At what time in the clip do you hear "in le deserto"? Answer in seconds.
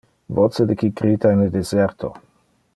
1.35-2.13